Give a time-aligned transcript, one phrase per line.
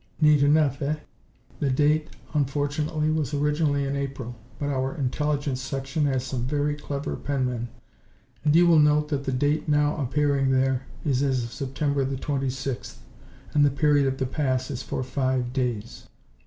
[0.19, 0.95] Neat enough, eh?
[1.59, 7.15] The date, unfortunately, was originally in April, but our Intelligence section has some very clever
[7.15, 7.67] penmen
[8.43, 12.17] and you will note that the date now appearing there is as of September the
[12.17, 13.05] twenty sixth,
[13.53, 16.07] and the period of the pass is for five days."